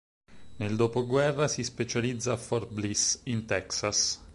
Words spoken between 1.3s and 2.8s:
si specializza a Fort